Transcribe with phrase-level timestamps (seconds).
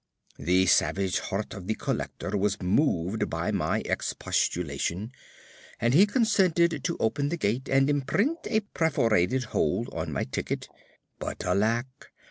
[0.39, 5.11] The savage heart of the Collector was moved by my expostulation,
[5.79, 10.67] and he consented to open the gate, and imprint a perforated hole on my ticket;
[11.19, 12.11] but, alack!